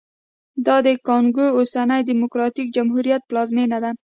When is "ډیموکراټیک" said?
2.09-2.67